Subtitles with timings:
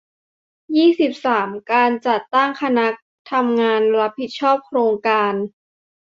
[0.75, 2.87] ยี่สิบสาม การจัดตั้งคณะ
[3.31, 5.33] ทำงานรับผิดชอบโครงการ